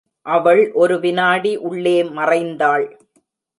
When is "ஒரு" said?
0.71-0.95